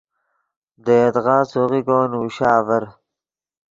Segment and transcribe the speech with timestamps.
[0.83, 2.83] دے یدغا سوغیکو نوشا آڤر